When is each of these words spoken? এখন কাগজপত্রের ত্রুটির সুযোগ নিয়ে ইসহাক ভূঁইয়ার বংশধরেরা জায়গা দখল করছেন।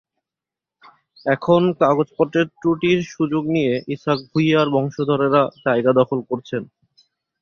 এখন 1.25 1.61
কাগজপত্রের 1.81 2.47
ত্রুটির 2.53 2.99
সুযোগ 3.13 3.43
নিয়ে 3.55 3.73
ইসহাক 3.93 4.19
ভূঁইয়ার 4.29 4.67
বংশধরেরা 4.75 5.41
জায়গা 5.65 5.91
দখল 5.99 6.19
করছেন। 6.29 6.61